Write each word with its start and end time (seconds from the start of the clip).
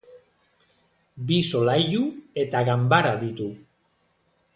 Bi 1.31 1.37
solairu 1.49 2.01
eta 2.45 2.63
ganbara 2.71 3.13
ditu. 3.25 3.51